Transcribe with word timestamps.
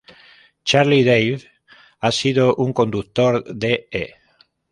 Charlie 0.63 1.03
David 1.03 1.43
ha 1.99 2.11
sido 2.11 2.55
un 2.55 2.73
conductor 2.73 3.43
de 3.43 3.87
E! 3.91 4.15